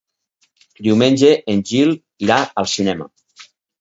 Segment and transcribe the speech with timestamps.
[0.87, 1.93] Diumenge en Gil
[2.27, 3.09] irà al cinema.